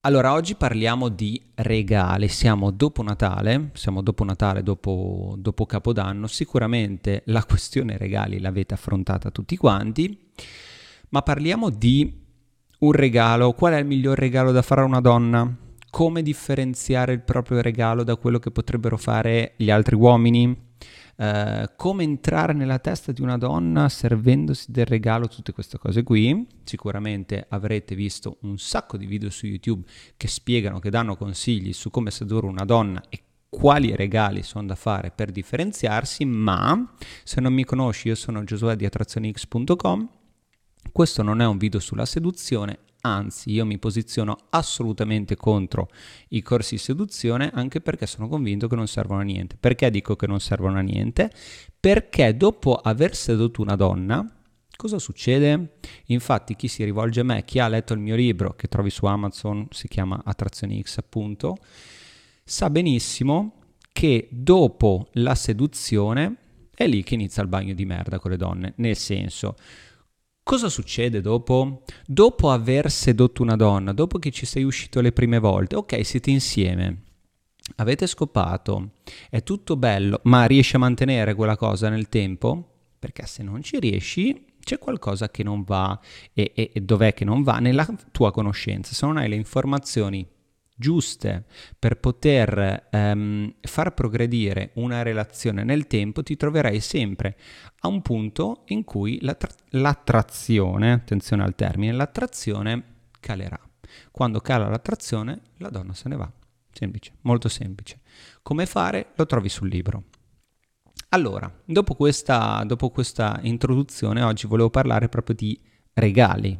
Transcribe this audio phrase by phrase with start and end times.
[0.00, 2.26] Allora, oggi parliamo di regali.
[2.26, 6.26] Siamo dopo Natale, siamo dopo Natale, dopo, dopo, Capodanno.
[6.26, 10.18] Sicuramente la questione regali l'avete affrontata tutti quanti,
[11.10, 12.12] ma parliamo di
[12.80, 13.52] un regalo.
[13.52, 15.48] Qual è il miglior regalo da fare a una donna?
[15.90, 20.66] Come differenziare il proprio regalo da quello che potrebbero fare gli altri uomini?
[21.16, 26.46] Uh, come entrare nella testa di una donna servendosi del regalo, tutte queste cose qui.
[26.64, 31.90] Sicuramente avrete visto un sacco di video su YouTube che spiegano, che danno consigli su
[31.90, 37.52] come sedurre una donna e quali regali sono da fare per differenziarsi, ma se non
[37.52, 40.08] mi conosci io sono Giosuè di attrazionix.com.
[40.92, 42.78] Questo non è un video sulla seduzione,
[43.14, 45.88] anzi io mi posiziono assolutamente contro
[46.28, 49.56] i corsi di seduzione anche perché sono convinto che non servono a niente.
[49.58, 51.30] Perché dico che non servono a niente?
[51.78, 54.24] Perché dopo aver sedotto una donna,
[54.76, 55.78] cosa succede?
[56.06, 59.06] Infatti chi si rivolge a me, chi ha letto il mio libro che trovi su
[59.06, 61.56] Amazon, si chiama Attrazione X appunto,
[62.44, 63.54] sa benissimo
[63.92, 66.36] che dopo la seduzione
[66.78, 69.56] è lì che inizia il bagno di merda con le donne, nel senso
[70.48, 71.82] Cosa succede dopo?
[72.06, 76.30] Dopo aver sedotto una donna, dopo che ci sei uscito le prime volte, ok, siete
[76.30, 77.02] insieme,
[77.76, 78.92] avete scopato,
[79.28, 82.76] è tutto bello, ma riesci a mantenere quella cosa nel tempo?
[82.98, 86.00] Perché se non ci riesci, c'è qualcosa che non va
[86.32, 88.94] e, e, e dov'è che non va nella tua conoscenza.
[88.94, 90.26] Se non hai le informazioni
[90.78, 91.44] giuste
[91.78, 97.36] per poter ehm, far progredire una relazione nel tempo, ti troverai sempre
[97.80, 102.82] a un punto in cui l'attra- l'attrazione, attenzione al termine, l'attrazione
[103.20, 103.60] calerà.
[104.10, 106.30] Quando cala l'attrazione, la donna se ne va.
[106.70, 108.00] Semplice, molto semplice.
[108.42, 109.12] Come fare?
[109.16, 110.04] Lo trovi sul libro.
[111.10, 115.58] Allora, dopo questa, dopo questa introduzione, oggi volevo parlare proprio di
[115.94, 116.56] regali,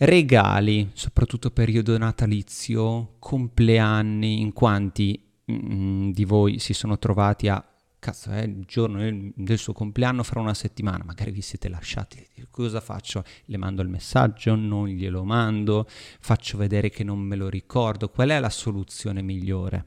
[0.00, 7.64] Regali, soprattutto periodo natalizio, compleanni, in quanti mm, di voi si sono trovati a
[7.98, 12.80] cazzo, è il giorno del suo compleanno fra una settimana, magari vi siete lasciati, cosa
[12.80, 13.24] faccio?
[13.46, 18.28] Le mando il messaggio, non glielo mando, faccio vedere che non me lo ricordo, qual
[18.28, 19.86] è la soluzione migliore?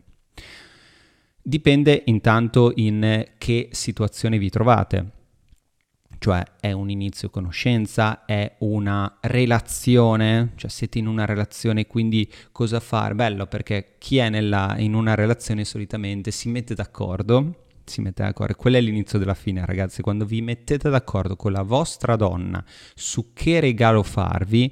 [1.41, 5.19] Dipende intanto in che situazione vi trovate
[6.21, 12.79] cioè è un inizio conoscenza, è una relazione, cioè siete in una relazione, quindi cosa
[12.79, 13.15] fare?
[13.15, 18.53] Bello perché chi è nella, in una relazione solitamente si mette d'accordo, si mette d'accordo,
[18.53, 23.33] quello è l'inizio della fine ragazzi, quando vi mettete d'accordo con la vostra donna su
[23.33, 24.71] che regalo farvi,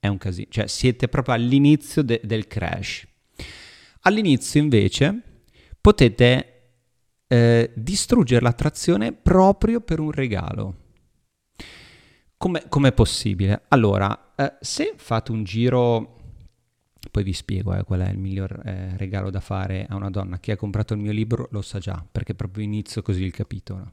[0.00, 3.06] è un casino, cioè siete proprio all'inizio de- del crash.
[4.00, 5.22] All'inizio invece
[5.80, 6.54] potete
[7.28, 10.86] eh, distruggere l'attrazione proprio per un regalo.
[12.38, 13.64] Com'è possibile?
[13.68, 16.20] Allora, eh, se fate un giro,
[17.10, 20.38] poi vi spiego eh, qual è il miglior eh, regalo da fare a una donna.
[20.38, 23.92] Chi ha comprato il mio libro lo sa già, perché proprio inizio così il capitolo.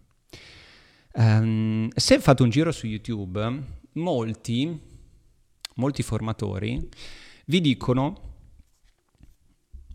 [1.14, 3.64] Um, se fate un giro su YouTube,
[3.94, 4.80] molti,
[5.76, 6.88] molti formatori
[7.46, 8.34] vi dicono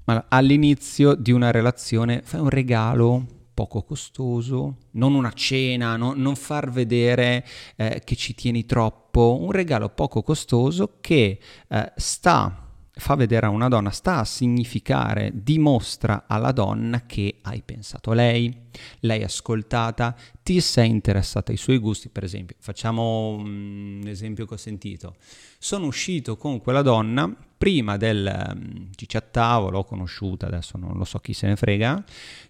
[0.05, 3.27] all'inizio di una relazione fai un regalo
[3.61, 7.45] poco costoso, non una cena, no, non far vedere
[7.77, 11.39] eh, che ci tieni troppo, un regalo poco costoso che
[11.69, 17.63] eh, sta fa vedere a una donna, sta a significare, dimostra alla donna che hai
[17.63, 18.55] pensato a lei,
[19.01, 22.57] l'hai ascoltata, ti sei interessata ai suoi gusti, per esempio.
[22.59, 25.17] Facciamo un esempio che ho sentito.
[25.59, 28.55] Sono uscito con quella donna, prima del...
[28.55, 32.03] Mm, ci chattavo, conosciuta, adesso non lo so chi se ne frega,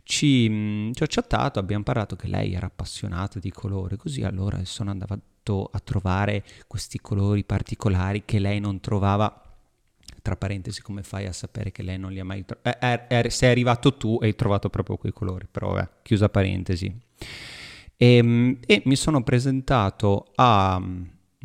[0.04, 4.64] ci, mm, ci ho chattato, abbiamo parlato che lei era appassionata di colore, così allora
[4.64, 9.46] sono andato a trovare questi colori particolari che lei non trovava
[10.22, 12.78] tra parentesi come fai a sapere che lei non li ha mai trovati?
[12.78, 16.86] Eh, eh, sei arrivato tu e hai trovato proprio quei colori, però vabbè, chiusa parentesi.
[17.96, 20.80] E, ehm, e mi sono presentato a,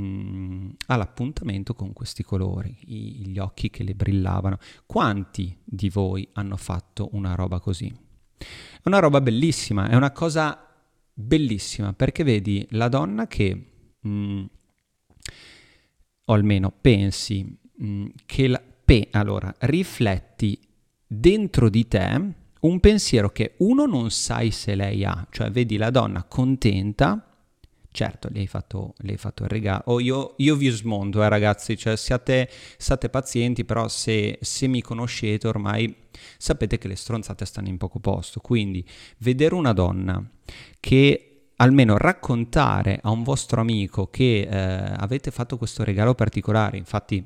[0.02, 4.58] mm, all'appuntamento con questi colori, i, gli occhi che le brillavano.
[4.86, 7.94] Quanti di voi hanno fatto una roba così?
[8.38, 10.60] È una roba bellissima, è una cosa
[11.14, 13.72] bellissima perché vedi la donna che...
[14.08, 14.44] Mm,
[16.28, 20.58] o almeno pensi Mm, che la, pe, allora, rifletti
[21.06, 25.90] dentro di te un pensiero che uno non sai se lei ha, cioè vedi la
[25.90, 27.35] donna contenta,
[27.96, 29.84] Certo, le hai fatto, le hai fatto il regalo.
[29.86, 34.82] Oh, io, io, vi smondo, eh, ragazzi, cioè siate, siate pazienti, però se, se, mi
[34.82, 35.96] conoscete ormai
[36.38, 38.42] sapete che le stronzate stanno in poco posto.
[38.42, 38.86] Quindi
[39.20, 40.22] vedere una donna
[40.82, 47.26] che almeno raccontare a un vostro amico che eh, avete fatto questo regalo particolare, infatti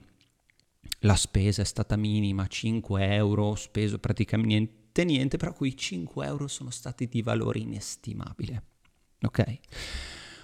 [1.00, 6.48] la spesa è stata minima, 5 euro, ho speso praticamente niente, però quei 5 euro
[6.48, 8.64] sono stati di valore inestimabile.
[9.24, 9.60] Ok?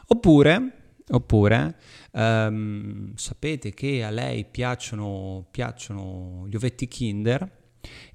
[0.07, 1.75] Oppure, oppure
[2.11, 7.63] um, sapete che a lei piacciono, piacciono gli ovetti Kinder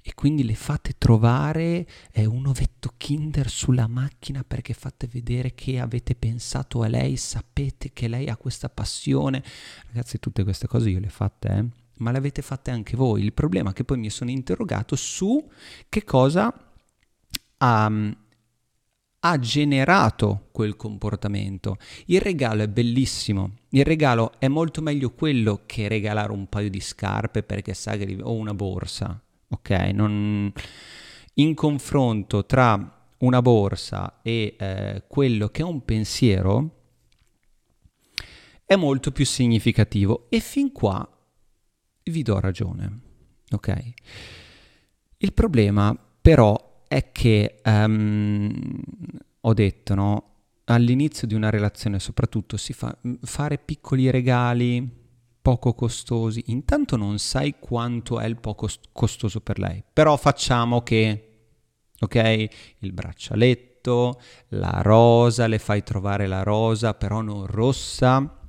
[0.01, 5.79] e quindi le fate trovare eh, un ovetto Kinder sulla macchina perché fate vedere che
[5.79, 9.43] avete pensato a lei, sapete che lei ha questa passione.
[9.87, 11.65] Ragazzi, tutte queste cose io le ho fatte, eh?
[11.97, 13.23] ma le avete fatte anche voi.
[13.23, 15.45] Il problema è che poi mi sono interrogato su
[15.87, 16.53] che cosa
[17.57, 17.91] ha
[19.23, 21.77] ha generato quel comportamento.
[22.05, 26.79] Il regalo è bellissimo, il regalo è molto meglio quello che regalare un paio di
[26.79, 29.69] scarpe perché sa che o una borsa, ok?
[29.93, 30.51] Non...
[31.35, 36.77] In confronto tra una borsa e eh, quello che è un pensiero
[38.65, 41.07] è molto più significativo e fin qua
[42.03, 42.99] vi do ragione,
[43.51, 43.93] ok?
[45.17, 48.81] Il problema però è che um,
[49.39, 50.25] ho detto, no?
[50.65, 54.99] All'inizio di una relazione soprattutto si fa fare piccoli regali
[55.41, 56.43] poco costosi.
[56.47, 61.29] Intanto non sai quanto è il poco costoso per lei, però facciamo che,
[61.97, 62.47] ok,
[62.79, 68.40] il braccialetto, la rosa, le fai trovare la rosa, però non rossa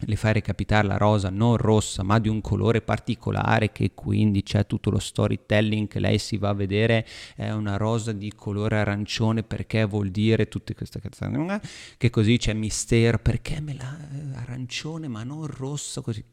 [0.00, 4.66] le fai recapitare la rosa non rossa ma di un colore particolare che quindi c'è
[4.66, 7.06] tutto lo storytelling che lei si va a vedere.
[7.34, 11.60] È una rosa di colore arancione perché vuol dire tutte queste cazzate
[11.96, 16.24] che così c'è mistero perché me la eh, arancione ma non rosso così.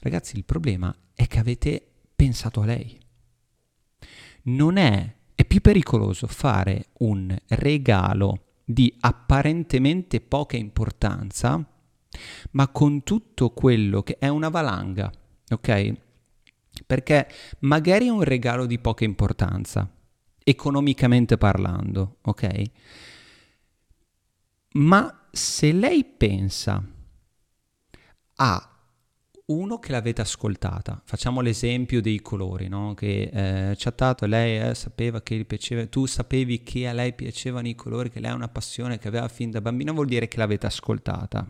[0.00, 2.98] Ragazzi il problema è che avete pensato a lei.
[4.42, 11.62] Non è è più pericoloso fare un regalo di apparentemente poca importanza
[12.52, 15.10] ma con tutto quello che è una valanga,
[15.50, 15.92] ok?
[16.84, 17.28] Perché
[17.60, 19.90] magari è un regalo di poca importanza,
[20.44, 22.62] economicamente parlando, ok?
[24.74, 26.84] Ma se lei pensa
[28.38, 28.70] a
[29.46, 32.94] uno che l'avete ascoltata, facciamo l'esempio dei colori, no?
[32.94, 37.68] che eh, chattato, lei eh, sapeva che gli piaceva, tu sapevi che a lei piacevano
[37.68, 40.38] i colori, che lei ha una passione che aveva fin da bambina, vuol dire che
[40.38, 41.48] l'avete ascoltata.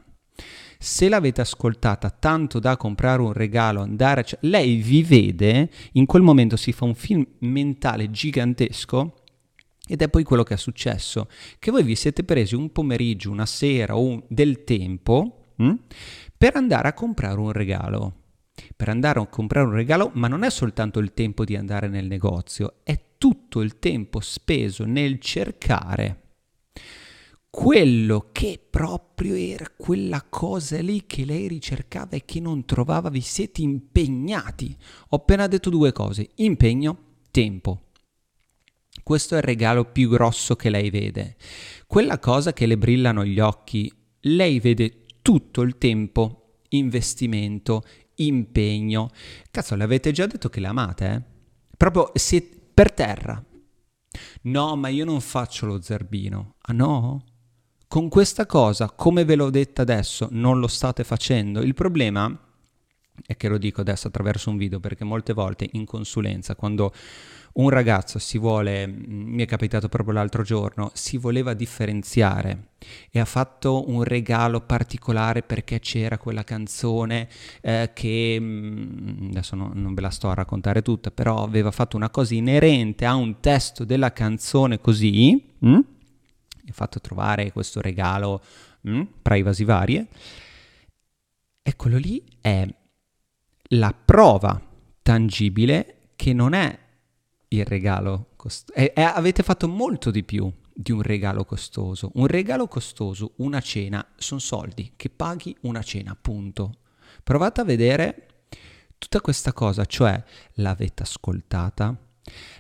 [0.79, 4.25] Se l'avete ascoltata tanto da comprare un regalo, andare a...
[4.25, 9.23] C- lei vi vede, in quel momento si fa un film mentale gigantesco
[9.89, 11.29] ed è poi quello che è successo,
[11.59, 15.79] che voi vi siete presi un pomeriggio, una sera o un, del tempo mh, hm,
[16.37, 18.15] per andare a comprare un regalo.
[18.75, 22.07] Per andare a comprare un regalo, ma non è soltanto il tempo di andare nel
[22.07, 26.26] negozio, è tutto il tempo speso nel cercare
[27.57, 33.23] quello che proprio era quella cosa lì che lei ricercava e che non trovava, vi
[33.23, 34.77] siete impegnati.
[35.09, 36.99] Ho appena detto due cose, impegno,
[37.31, 37.93] tempo.
[39.03, 41.37] Questo è il regalo più grosso che lei vede.
[41.87, 47.85] Quella cosa che le brillano gli occhi, lei vede tutto il tempo, investimento,
[48.17, 49.09] impegno.
[49.51, 51.23] Cazzo, le avete già detto che le amate, eh?
[51.75, 53.43] Proprio siete per terra.
[54.43, 56.57] No, ma io non faccio lo zerbino.
[56.61, 57.25] Ah no?
[57.89, 61.61] Con questa cosa, come ve l'ho detta adesso, non lo state facendo.
[61.61, 62.37] Il problema
[63.25, 66.93] è che lo dico adesso attraverso un video perché molte volte in consulenza, quando
[67.55, 72.71] un ragazzo si vuole, mi è capitato proprio l'altro giorno, si voleva differenziare
[73.11, 77.29] e ha fatto un regalo particolare perché c'era quella canzone
[77.63, 81.97] eh, che, mm, adesso no, non ve la sto a raccontare tutta, però aveva fatto
[81.97, 85.43] una cosa inerente a un testo della canzone così.
[85.61, 85.81] Hm?
[86.67, 88.43] Mi ha fatto trovare questo regalo,
[88.81, 90.09] mh, mm, privacy varie,
[91.63, 92.67] e quello lì è
[93.71, 94.61] la prova
[95.01, 96.77] tangibile che non è
[97.49, 98.73] il regalo costoso.
[98.95, 102.11] avete fatto molto di più di un regalo costoso.
[102.15, 106.81] Un regalo costoso, una cena, sono soldi che paghi una cena, punto.
[107.23, 108.27] Provate a vedere
[108.99, 110.23] tutta questa cosa, cioè
[110.55, 111.97] l'avete ascoltata,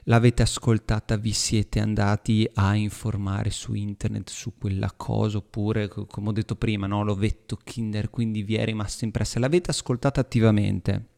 [0.04, 6.32] L'avete ascoltata, vi siete andati a informare su internet su quella cosa, oppure, come ho
[6.32, 9.40] detto prima, no, l'ovetto Kinder, quindi vi è rimasto impressa.
[9.40, 11.08] L'avete ascoltata attivamente.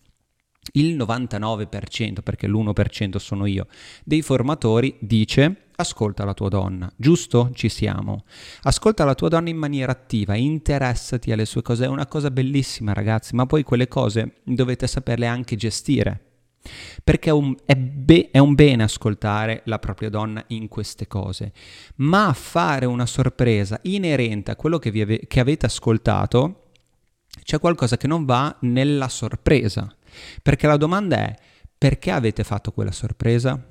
[0.73, 3.67] il 99%, perché l'1% sono io,
[4.05, 7.51] dei formatori dice ascolta la tua donna, giusto?
[7.55, 8.25] Ci siamo.
[8.63, 12.93] Ascolta la tua donna in maniera attiva, interessati alle sue cose, è una cosa bellissima
[12.93, 16.28] ragazzi, ma poi quelle cose dovete saperle anche gestire.
[17.03, 21.53] Perché è un, è, be- è un, bene ascoltare la propria donna in queste cose,
[21.97, 26.65] ma fare una sorpresa inerente a quello che, ave- che avete ascoltato,
[27.43, 29.93] c'è qualcosa che non va nella sorpresa.
[30.43, 31.37] Perché la domanda è
[31.79, 33.65] perché avete fatto quella sorpresa?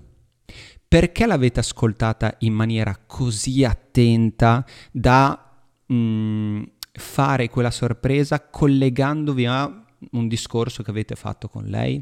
[0.88, 5.52] Perché l'avete ascoltata in maniera così attenta da
[5.86, 6.64] mh, mm,
[6.94, 12.02] fare quella sorpresa collegandovi a un discorso che avete fatto con lei?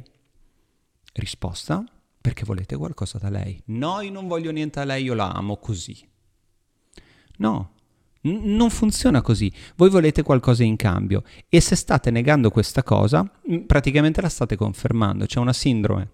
[1.17, 1.84] Risposta,
[2.19, 3.62] perché volete qualcosa da lei.
[3.67, 5.98] No, io non voglio niente da lei, io la amo così.
[7.38, 7.72] No,
[8.22, 9.51] n- non funziona così.
[9.75, 13.29] Voi volete qualcosa in cambio e se state negando questa cosa,
[13.65, 15.25] praticamente la state confermando.
[15.25, 16.12] C'è una sindrome,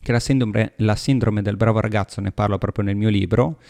[0.00, 3.60] che è la sindrome, la sindrome del bravo ragazzo, ne parlo proprio nel mio libro,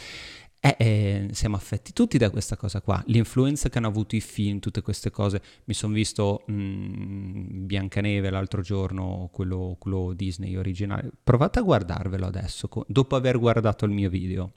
[0.66, 4.58] eh, eh, siamo affetti tutti da questa cosa qua, l'influenza che hanno avuto i film,
[4.58, 5.40] tutte queste cose.
[5.64, 11.10] Mi sono visto mh, mm, Biancaneve l'altro giorno, quello, quello, Disney originale.
[11.22, 14.52] Provate a guardarvelo adesso, co- dopo aver guardato il mio video.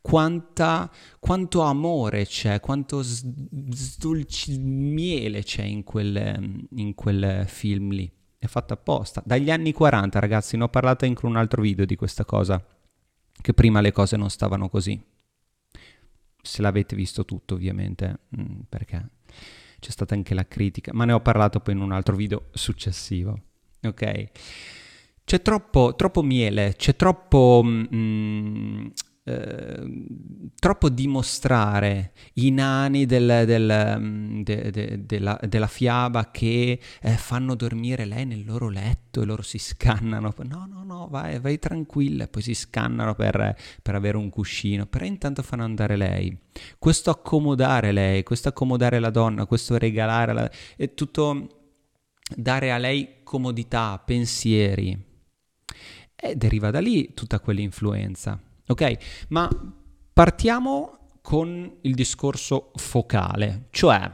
[0.00, 8.10] Quanta, quanto amore c'è, quanto sdolci miele c'è in quel, in quel film lì.
[8.38, 9.22] È fatto apposta.
[9.24, 12.62] Dagli anni 40, ragazzi, ne ho parlato anche in un altro video di questa cosa,
[13.40, 15.16] che prima le cose non stavano così
[16.42, 19.08] se l'avete visto tutto ovviamente, mm, perché
[19.80, 23.40] c'è stata anche la critica, ma ne ho parlato poi in un altro video successivo.
[23.82, 24.28] Ok?
[25.24, 28.86] C'è troppo, troppo miele, c'è troppo mm,
[29.28, 30.06] Ehm,
[30.58, 37.54] troppo dimostrare i nani del, del, mm, de, de, della, della, fiaba che eh, fanno
[37.54, 40.32] dormire lei nel loro letto e loro si scannano.
[40.44, 42.26] No, no, no, vai, vai tranquilla.
[42.26, 46.34] Poi si scannano per, per avere un cuscino, però intanto fanno andare lei.
[46.78, 51.74] Questo accomodare lei, questo accomodare la donna, questo regalare, la, è tutto
[52.34, 55.04] dare a lei comodità, pensieri.
[56.16, 58.40] E deriva da lì tutta quell'influenza.
[58.68, 59.26] Ok?
[59.28, 59.48] Ma
[60.12, 64.10] partiamo con il discorso focale, cioè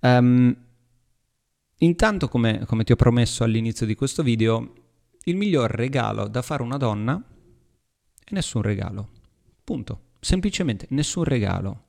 [0.00, 0.56] um,
[1.78, 4.72] intanto come, come ti ho promesso all'inizio di questo video,
[5.24, 7.22] il miglior regalo da fare a una donna
[8.24, 9.10] è nessun regalo.
[9.62, 10.02] Punto.
[10.20, 11.84] Semplicemente nessun regalo.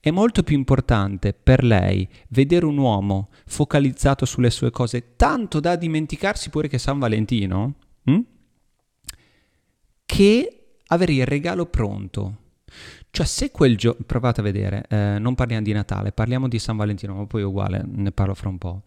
[0.00, 5.76] È molto più importante per lei vedere un uomo focalizzato sulle sue cose, tanto da
[5.76, 8.20] dimenticarsi pure che è San Valentino, hm?
[10.06, 10.55] che
[10.88, 12.44] avere il regalo pronto.
[13.10, 16.76] Cioè, se quel giorno, provate a vedere, eh, non parliamo di Natale, parliamo di San
[16.76, 18.82] Valentino, ma poi uguale, ne parlo fra un po'.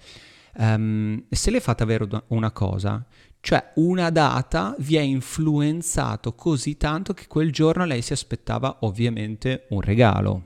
[0.58, 3.06] Um, se le fate avere una cosa,
[3.40, 9.66] cioè una data vi ha influenzato così tanto che quel giorno lei si aspettava ovviamente
[9.70, 10.44] un regalo.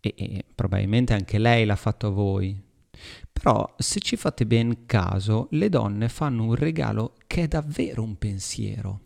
[0.00, 2.62] E, e probabilmente anche lei l'ha fatto a voi.
[3.32, 8.16] Però se ci fate ben caso, le donne fanno un regalo che è davvero un
[8.16, 9.05] pensiero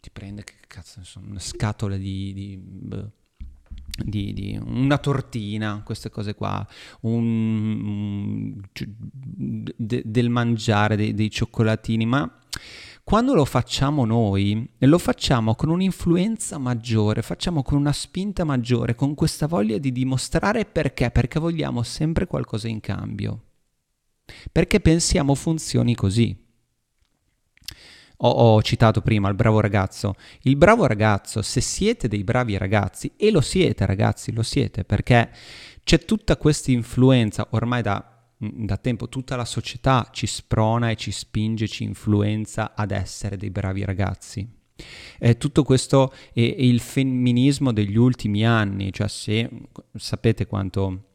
[0.00, 2.60] ti prende, che cazzo, insomma, una scatola di, di,
[4.04, 6.66] di, di, una tortina, queste cose qua,
[7.00, 12.38] un, un, de, del mangiare, dei, dei cioccolatini, ma
[13.02, 19.14] quando lo facciamo noi, lo facciamo con un'influenza maggiore, facciamo con una spinta maggiore, con
[19.14, 23.44] questa voglia di dimostrare perché, perché vogliamo sempre qualcosa in cambio,
[24.52, 26.46] perché pensiamo funzioni così
[28.20, 30.14] ho, ho, citato prima il bravo ragazzo.
[30.42, 35.30] Il bravo ragazzo, se siete dei bravi ragazzi, e lo siete ragazzi, lo siete, perché
[35.84, 38.04] c'è tutta questa influenza ormai da,
[38.36, 43.50] da tempo, tutta la società ci sprona e ci spinge, ci influenza ad essere dei
[43.50, 44.56] bravi ragazzi.
[45.18, 49.48] Eh, tutto questo è, è, il femminismo degli ultimi anni, cioè se
[49.94, 51.07] sapete quanto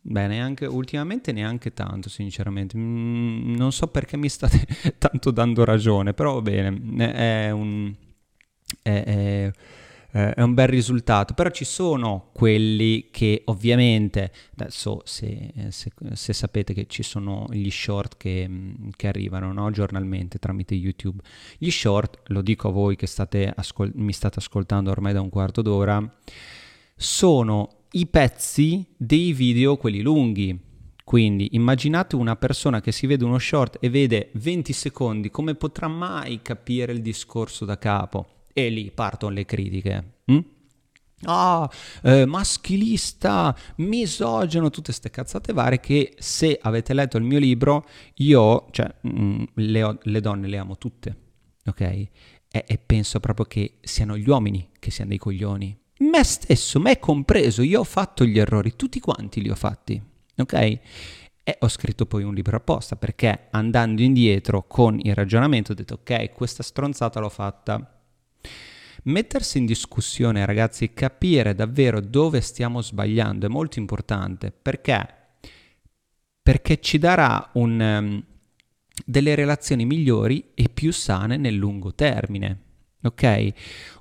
[0.00, 2.78] Beh, neanche, ultimamente neanche tanto, sinceramente.
[2.78, 4.66] Mm, non so perché mi state
[4.98, 7.94] tanto dando ragione, però va bene, è un,
[8.82, 9.52] è,
[10.10, 11.34] è, è un, bel risultato.
[11.34, 17.70] Però ci sono quelli che ovviamente, adesso se, se, se sapete che ci sono gli
[17.70, 18.48] short che,
[18.96, 19.70] che arrivano no?
[19.70, 21.22] giornalmente tramite YouTube,
[21.58, 25.28] gli short, lo dico a voi che state ascol- mi state ascoltando ormai da un
[25.28, 26.18] quarto d'ora,
[26.96, 30.66] sono i pezzi dei video, quelli lunghi.
[31.04, 35.88] Quindi immaginate una persona che si vede uno short e vede 20 secondi, come potrà
[35.88, 38.44] mai capire il discorso da capo?
[38.52, 40.12] E lì partono le critiche.
[40.26, 40.38] Hm?
[41.22, 41.68] ah,
[42.02, 48.66] eh, maschilista, misogeno, tutte queste cazzate varie che se avete letto il mio libro, io,
[48.70, 51.16] cioè, mh, mm, le, le, donne le amo tutte,
[51.64, 51.80] ok?
[51.80, 52.10] E,
[52.50, 55.76] e, penso proprio che siano gli uomini che siano dei coglioni.
[56.00, 60.00] Me stesso, me compreso, io ho fatto gli errori, tutti quanti li ho fatti,
[60.36, 60.52] ok?
[60.52, 65.94] E ho scritto poi un libro apposta perché andando indietro con il ragionamento ho detto
[65.94, 67.98] ok, questa stronzata l'ho fatta
[69.04, 75.06] Mettersi in discussione, ragazzi, capire davvero dove stiamo sbagliando è molto importante perché,
[76.42, 78.24] perché ci darà un, um,
[79.06, 82.64] delle relazioni migliori e più sane nel lungo termine.
[83.02, 83.52] Ok?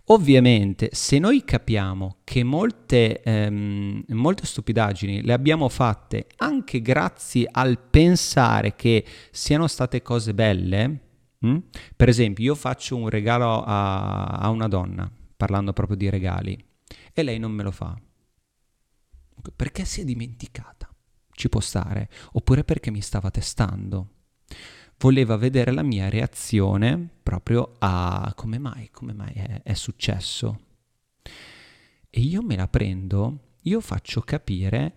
[0.05, 7.77] Ovviamente, se noi capiamo che molte, ehm, molte stupidaggini le abbiamo fatte anche grazie al
[7.79, 11.01] pensare che siano state cose belle,
[11.45, 11.57] Mm?
[11.95, 16.57] Per esempio, io faccio un regalo a, a, una donna, parlando proprio di regali,
[17.13, 17.99] e lei non me lo fa.
[19.55, 20.89] Perché si è dimenticata?
[21.31, 22.09] Ci può stare.
[22.33, 24.15] Oppure perché mi stava testando.
[24.99, 30.59] Voleva vedere la mia reazione proprio a come mai, come mai è, è successo.
[32.09, 34.95] E io me la prendo, io faccio capire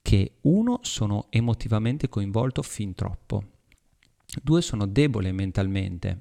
[0.00, 3.52] che uno sono emotivamente coinvolto fin troppo
[4.42, 6.20] Due, sono debole mentalmente.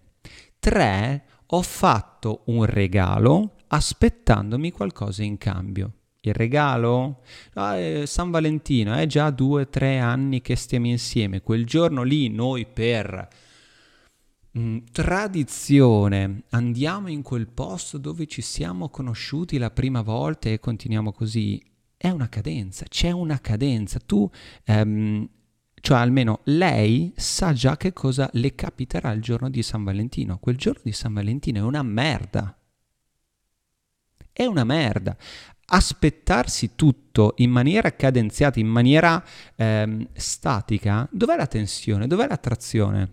[0.59, 5.93] Tre, ho fatto un regalo aspettandomi qualcosa in cambio.
[6.25, 7.21] Il regalo?
[7.55, 11.41] Ah, eh, San Valentino, è già due o tre anni che stiamo insieme.
[11.41, 13.27] Quel giorno lì noi per
[14.51, 20.59] mh, mm, tradizione andiamo in quel posto dove ci siamo conosciuti la prima volta e
[20.61, 21.61] continuiamo così.
[21.97, 23.99] È una cadenza, c'è una cadenza.
[23.99, 24.29] Tu
[24.63, 25.27] ehm,
[25.81, 30.37] cioè almeno lei sa già che cosa le capiterà il giorno di San Valentino.
[30.37, 32.57] Quel giorno di San Valentino è una merda.
[34.31, 35.17] È una merda.
[35.73, 39.23] Aspettarsi tutto in maniera cadenziata, in maniera
[39.55, 42.07] ehm, statica, dov'è la tensione?
[42.07, 43.11] Dov'è l'attrazione?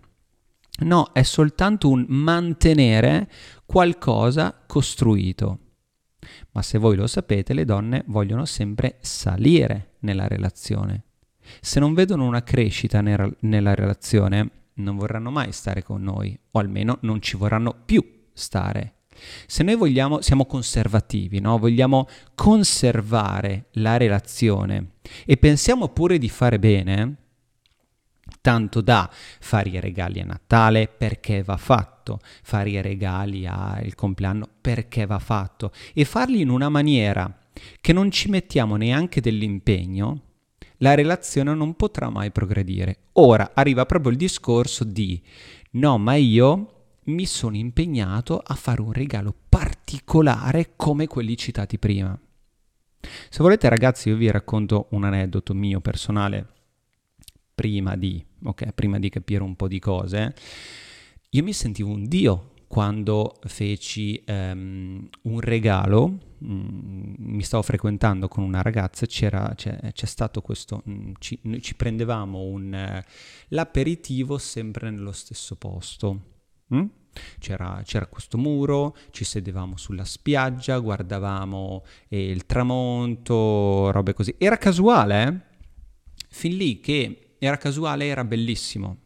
[0.81, 3.29] No, è soltanto un mantenere
[3.65, 5.59] qualcosa costruito.
[6.51, 11.05] Ma se voi lo sapete, le donne vogliono sempre salire nella relazione
[11.59, 16.59] se non vedono una crescita nera, nella relazione, non vorranno mai stare con noi, o
[16.59, 18.03] almeno non ci vorranno più
[18.33, 18.95] stare.
[19.45, 21.57] Se noi vogliamo, siamo conservativi, no?
[21.57, 24.93] vogliamo conservare la relazione
[25.25, 27.15] e pensiamo pure di fare bene,
[28.41, 34.47] tanto da fare i regali a Natale perché va fatto, fare i regali al compleanno
[34.61, 37.35] perché va fatto e farli in una maniera
[37.79, 40.21] che non ci mettiamo neanche dell'impegno,
[40.77, 42.97] la relazione non potrà mai progredire.
[43.13, 45.21] Ora arriva proprio il discorso di
[45.71, 46.80] no, ma io
[47.11, 52.19] mi sono impegnato a fare un regalo particolare come quelli citati prima.
[53.29, 56.47] Se volete ragazzi io vi racconto un aneddoto mio personale
[57.53, 60.33] prima di, okay, prima di capire un po' di cose.
[61.31, 68.45] Io mi sentivo un dio quando feci um, un regalo, um, mi stavo frequentando con
[68.45, 73.09] una ragazza, c'era, c'è, c'è stato questo, um, ci, ci, prendevamo un, uh,
[73.49, 76.21] l'aperitivo sempre nello stesso posto.
[76.73, 76.85] Mm?
[77.39, 84.35] C'era, c'era, questo muro, ci sedevamo sulla spiaggia, guardavamo eh, il tramonto, robe così.
[84.37, 85.49] Era casuale, eh?
[86.29, 88.97] Fin lì che era casuale, era bellissimo.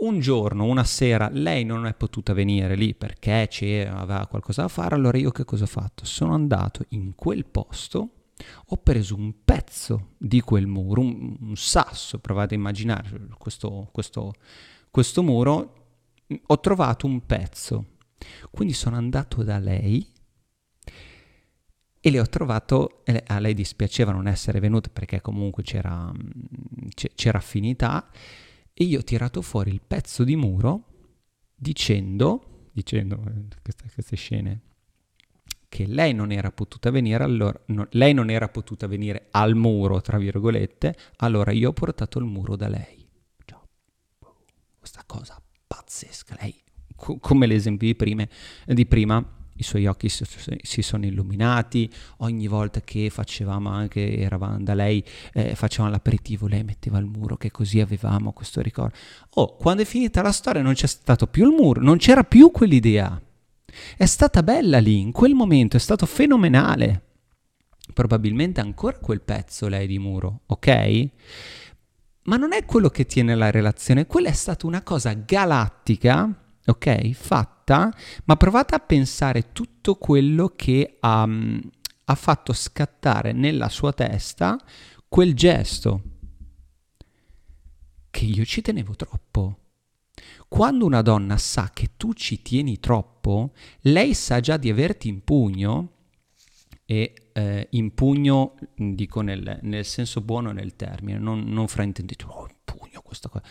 [0.00, 4.94] Un giorno, una sera, lei non è potuta venire lì perché aveva qualcosa da fare,
[4.94, 6.04] allora io che cosa ho fatto?
[6.04, 8.10] Sono andato in quel posto,
[8.66, 14.34] ho preso un pezzo di quel muro, un, un sasso, provate a immaginare questo, questo,
[14.90, 15.87] questo muro,
[16.46, 17.96] ho trovato un pezzo.
[18.50, 20.06] Quindi sono andato da lei
[22.00, 26.12] e le ho trovato, a lei dispiaceva non essere venuta perché comunque c'era,
[27.14, 28.08] c'era affinità,
[28.72, 30.84] e io ho tirato fuori il pezzo di muro
[31.54, 34.60] dicendo, dicendo eh, queste, queste scene,
[35.68, 40.00] che lei non era potuta venire, allora, no, lei non era potuta venire al muro,
[40.00, 42.97] tra virgolette, allora io ho portato il muro da lei.
[45.88, 46.54] Pazzesca, lei,
[46.94, 48.28] co- come l'esempio di, prime,
[48.66, 49.24] di prima,
[49.54, 55.54] i suoi occhi si sono illuminati, ogni volta che facevamo anche, eravamo da lei, eh,
[55.54, 58.94] facevamo l'aperitivo, lei metteva il muro, che così avevamo questo ricordo.
[59.36, 62.50] Oh, quando è finita la storia non c'è stato più il muro, non c'era più
[62.50, 63.18] quell'idea.
[63.96, 67.04] È stata bella lì, in quel momento, è stato fenomenale.
[67.94, 71.08] Probabilmente ancora quel pezzo lei di muro, ok?
[72.28, 76.30] Ma non è quello che tiene la relazione, quella è stata una cosa galattica,
[76.66, 77.12] ok?
[77.12, 77.90] Fatta
[78.24, 84.58] ma provate a pensare tutto quello che ha, ha fatto scattare nella sua testa
[85.08, 86.02] quel gesto
[88.10, 89.58] che io ci tenevo troppo.
[90.48, 95.24] Quando una donna sa che tu ci tieni troppo, lei sa già di averti in
[95.24, 95.97] pugno
[96.90, 102.46] e eh, in pugno dico nel, nel, senso buono nel termine, non, non fraintendete, oh,
[102.48, 103.44] in pugno questa cosa.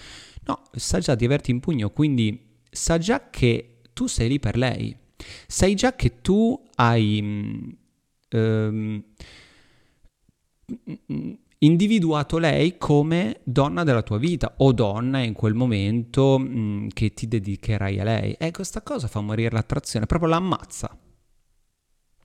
[0.46, 4.58] No, sa già di averti in pugno, quindi sa già che tu sei lì per
[4.58, 4.98] lei.
[5.46, 7.78] Sai già che tu hai...
[8.32, 9.04] Um,
[11.60, 17.28] individuato lei come donna della tua vita o donna in quel momento mm, che ti
[17.28, 18.34] dedicherai a lei.
[18.34, 20.98] E questa cosa fa morire l'attrazione, proprio l'ammazza.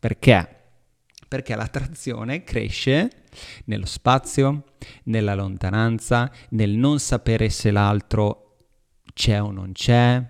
[0.01, 0.62] Perché?
[1.33, 3.11] Perché l'attrazione cresce
[3.65, 4.65] nello spazio,
[5.05, 8.59] nella lontananza, nel non sapere se l'altro
[9.15, 10.23] c'è o non c'è,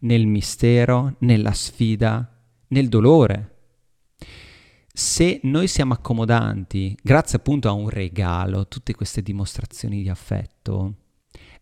[0.00, 3.54] nel mistero, nella sfida, nel dolore
[4.92, 10.96] se noi siamo accomodanti, grazie appunto a un regalo, tutte queste dimostrazioni di affetto,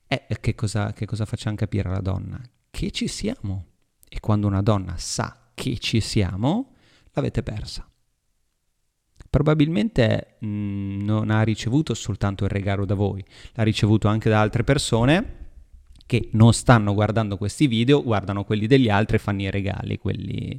[0.09, 2.41] eh, che, cosa, che cosa facciamo capire alla donna?
[2.71, 3.67] Che ci siamo.
[4.09, 6.75] E quando una donna sa che ci siamo,
[7.13, 7.89] l'avete persa.
[9.35, 14.41] Probabilmente mh, mm, non ha ricevuto soltanto il regalo da voi, l'ha ricevuto anche da
[14.41, 15.43] altre persone
[16.07, 20.57] che non stanno guardando questi video, guardano quelli degli altri e fanno i regali, quelli...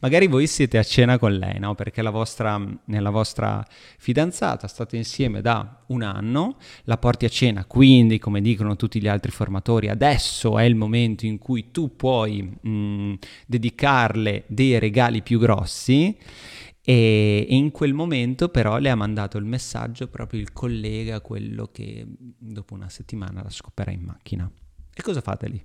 [0.00, 1.74] Magari voi siete a cena con lei, no?
[1.74, 3.64] Perché la vostra, la vostra
[3.96, 9.08] fidanzata, state insieme da un anno, la porti a cena, quindi come dicono tutti gli
[9.08, 13.14] altri formatori, adesso è il momento in cui tu puoi mh,
[13.46, 16.14] dedicarle dei regali più grossi
[16.90, 22.06] e in quel momento però le ha mandato il messaggio proprio il collega, quello che
[22.08, 24.50] dopo una settimana la scoperà in macchina.
[24.94, 25.62] E cosa fate lì?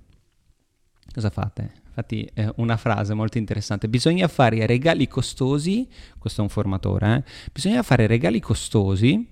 [1.14, 1.80] Cosa fate?
[1.86, 3.88] Infatti è una frase molto interessante.
[3.88, 7.48] Bisogna fare regali costosi, questo è un formatore, eh?
[7.50, 9.26] bisogna fare regali costosi,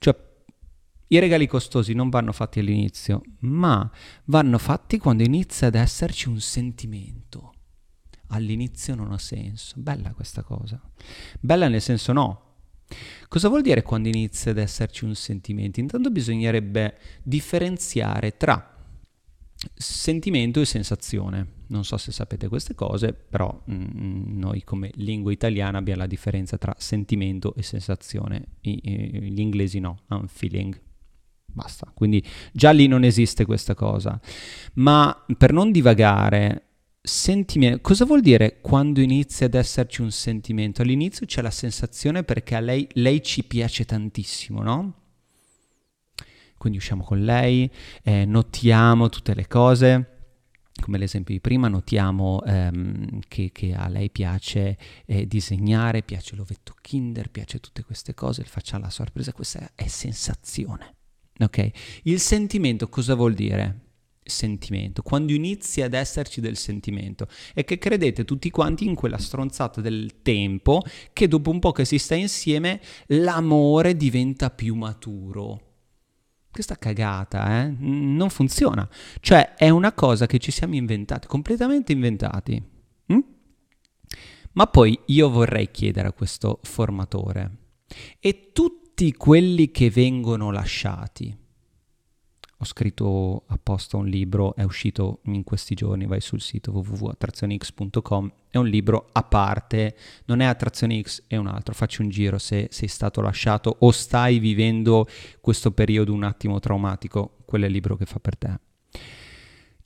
[0.00, 0.16] cioè
[1.06, 3.88] i regali costosi non vanno fatti all'inizio, ma
[4.24, 7.52] vanno fatti quando inizia ad esserci un sentimento.
[8.34, 9.74] All'inizio non ha senso.
[9.76, 10.80] Bella questa cosa.
[11.40, 12.50] Bella nel senso no.
[13.28, 15.80] Cosa vuol dire quando inizia ad esserci un sentimento?
[15.80, 18.72] Intanto bisognerebbe differenziare tra
[19.74, 21.60] sentimento e sensazione.
[21.68, 26.06] Non so se sapete queste cose, però mh, mm, noi come lingua italiana abbiamo la
[26.06, 28.46] differenza tra sentimento e sensazione.
[28.62, 30.78] I, i, gli inglesi no, un feeling.
[31.44, 34.18] Basta, quindi già lì non esiste questa cosa.
[34.74, 36.71] Ma per non divagare,
[37.02, 40.82] sentimento, cosa vuol dire quando inizia ad esserci un sentimento?
[40.82, 44.94] All'inizio c'è la sensazione perché a lei, lei ci piace tantissimo, no?
[46.56, 47.68] Quindi usciamo con lei,
[48.04, 50.12] eh, notiamo tutte le cose,
[50.80, 56.74] come l'esempio di prima, notiamo ehm, che, che, a lei piace eh, disegnare, piace l'ovetto
[56.80, 60.94] Kinder, piace tutte queste cose, facciamo la sorpresa, questa è sensazione.
[61.40, 61.70] Ok?
[62.04, 63.81] Il sentimento cosa vuol dire?
[64.24, 69.80] Sentimento, quando inizia ad esserci del sentimento, è che credete tutti quanti in quella stronzata
[69.80, 70.82] del tempo
[71.12, 75.70] che dopo un po' che si sta insieme l'amore diventa più maturo
[76.52, 77.74] questa cagata, eh?
[77.78, 78.86] Non funziona.
[79.20, 82.62] Cioè, è una cosa che ci siamo inventati, completamente inventati.
[83.10, 83.18] Mm?
[84.52, 87.56] Ma poi io vorrei chiedere a questo formatore,
[88.20, 91.34] e tutti quelli che vengono lasciati,
[92.62, 98.56] ho scritto apposta un libro, è uscito in questi giorni, vai sul sito www.attrazionix.com, è
[98.56, 99.96] un libro a parte,
[100.26, 103.90] non è Attrazione X, è un altro, facci un giro se sei stato lasciato o
[103.90, 105.08] stai vivendo
[105.40, 108.60] questo periodo un attimo traumatico, quello è il libro che fa per te.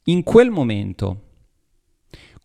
[0.04, 1.22] In quel momento,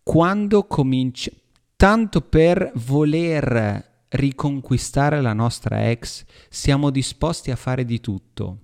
[0.02, 1.30] quando cominci,
[1.76, 8.58] tanto per voler riconquistare la nostra ex, siamo disposti a fare di tutto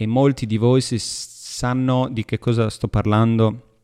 [0.00, 3.78] e molti di voi si sanno di che cosa sto parlando,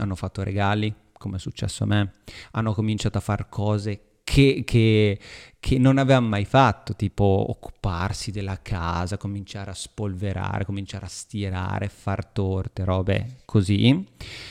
[0.00, 2.14] hanno fatto regali, come è successo a me,
[2.50, 5.20] hanno cominciato a fare cose che, che,
[5.60, 11.88] che, non avevano mai fatto, tipo occuparsi della casa, cominciare a spolverare, cominciare a stirare,
[11.88, 14.04] far torte, robe così.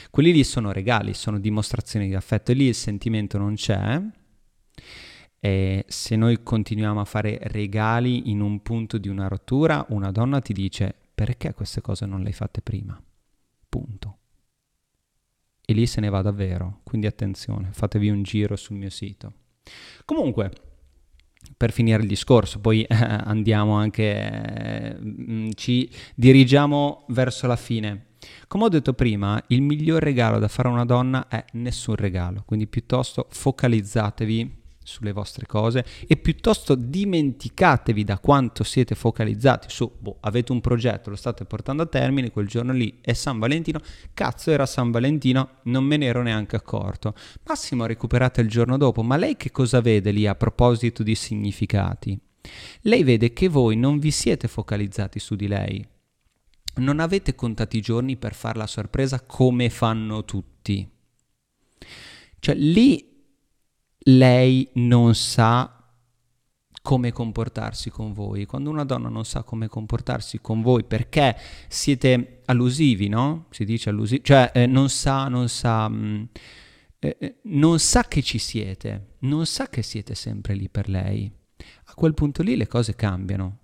[0.09, 4.01] Quelli lì sono regali, sono dimostrazioni di affetto e lì il sentimento non c'è.
[5.43, 10.39] E se noi continuiamo a fare regali in un punto di una rottura, una donna
[10.39, 12.99] ti dice perché queste cose non le hai fatte prima?
[13.69, 14.17] Punto.
[15.63, 19.31] E lì se ne va davvero, quindi attenzione, fatevi un giro sul mio sito.
[20.03, 20.51] Comunque,
[21.55, 28.07] per finire il discorso, poi eh, andiamo anche, eh, ci dirigiamo verso la fine.
[28.47, 32.41] Come ho detto prima, il miglior regalo da fare a una donna è nessun regalo,
[32.47, 40.17] quindi piuttosto focalizzatevi sulle vostre cose e piuttosto dimenticatevi da quanto siete focalizzati su, boh,
[40.21, 43.79] avete un progetto, lo state portando a termine, quel giorno lì è San Valentino,
[44.13, 47.13] cazzo era San Valentino, non me ne ero neanche accorto.
[47.45, 52.19] Massimo recuperate il giorno dopo, ma lei che cosa vede lì a proposito di significati?
[52.81, 55.87] Lei vede che voi non vi siete focalizzati su di lei,
[56.75, 60.89] non avete contato i giorni per fare la sorpresa come fanno tutti.
[62.39, 63.10] Cioè lì
[64.05, 65.81] lei non sa
[66.81, 68.45] come comportarsi con voi.
[68.45, 71.35] Quando una donna non sa come comportarsi con voi perché
[71.67, 73.45] siete allusivi, no?
[73.51, 76.23] Si dice allusivi, cioè eh, non sa, non sa, mh, mm,
[76.99, 81.31] eh, eh, non sa che ci siete, non sa che siete sempre lì per lei.
[81.85, 83.57] A quel punto lì le cose cambiano.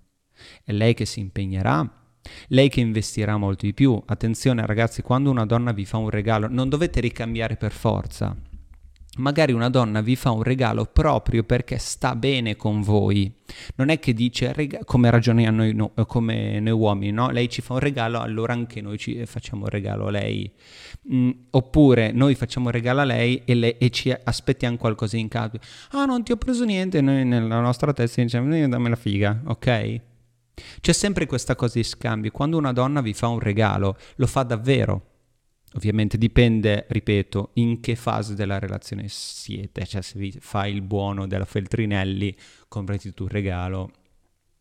[0.62, 2.12] È lei che si impegnerà,
[2.48, 4.00] lei che investirà molto di più.
[4.06, 8.36] Attenzione ragazzi, quando una donna vi fa un regalo, non dovete ricambiare per forza
[9.18, 13.32] magari una donna vi fa un regalo proprio perché sta bene con voi.
[13.76, 14.54] Non è che dice
[14.84, 17.30] come ragioniamo noi, no, come noi uomini, no?
[17.30, 20.50] Lei ci fa un regalo, allora anche noi ci facciamo un regalo a lei.
[21.12, 25.28] Mm, oppure noi facciamo un regalo a lei e, le, e, ci aspettiamo qualcosa in
[25.28, 25.60] cambio.
[25.92, 29.40] Ah, non ti ho preso niente, noi nella nostra testa diciamo eh, dammi la figa,
[29.46, 30.00] ok?
[30.80, 32.30] C'è sempre questa cosa di scambio.
[32.30, 35.07] Quando una donna vi fa un regalo, lo fa davvero
[35.74, 41.26] Ovviamente dipende, ripeto, in che fase della relazione siete, cioè se vi fai il buono
[41.26, 42.34] della Feltrinelli,
[42.68, 43.90] comprati tu un regalo,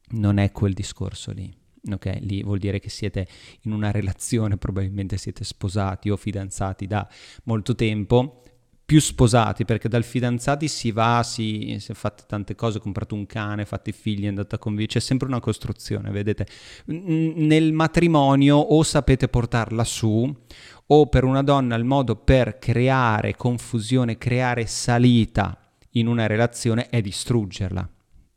[0.10, 1.54] non è quel discorso lì.
[1.90, 3.26] Ok, lì vuol dire che siete
[3.62, 7.08] in una relazione, probabilmente siete sposati o fidanzati da
[7.44, 8.44] molto tempo,
[8.88, 13.66] più sposati, perché dal fidanzati si va, si, si fate tante cose, comprate un cane,
[13.66, 16.48] fate figli, andate a convivere, c'è sempre una costruzione, vedete?
[16.86, 20.34] Nel matrimonio o sapete portarla su
[20.88, 25.58] o per una donna il modo per creare confusione, creare salita
[25.92, 27.90] in una relazione è distruggerla.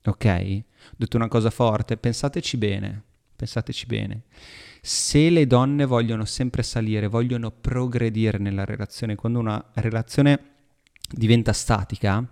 [0.06, 0.24] Ok?
[0.24, 3.02] Ho detto una cosa forte, pensateci bene,
[3.36, 4.22] pensateci bene.
[4.82, 10.38] Se le donne vogliono sempre salire, vogliono progredire nella relazione, quando una relazione
[11.10, 12.26] diventa statica,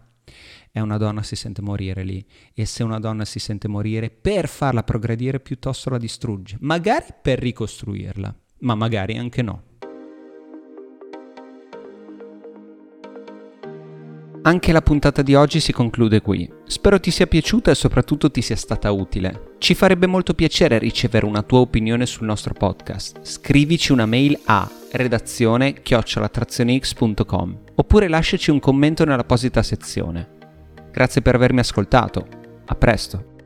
[0.71, 4.49] è una donna si sente morire lì e se una donna si sente morire per
[4.49, 9.68] farla progredire piuttosto la distrugge, magari per ricostruirla, ma magari anche no.
[14.42, 16.48] Anche la puntata di oggi si conclude qui.
[16.64, 19.55] Spero ti sia piaciuta e soprattutto ti sia stata utile.
[19.59, 23.18] Ci farebbe molto piacere ricevere una tua opinione sul nostro podcast.
[23.22, 30.37] Scrivici una mail a redazione chiocciolatrazionix.com oppure lasciaci un commento nell'apposita sezione.
[30.92, 32.27] Grazie per avermi ascoltato.
[32.66, 33.37] A presto.